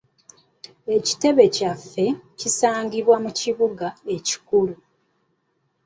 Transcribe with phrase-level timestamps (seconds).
[0.95, 2.05] Ekitebe kyaffe
[2.39, 4.75] kisangibwa mu kibuga ekikulu.